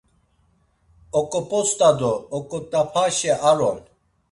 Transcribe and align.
Oǩop̌ost̆a 1.19 1.89
do 1.99 2.13
oǩot̆apaşe 2.37 3.33
ar 3.49 3.59
on. 3.69 3.77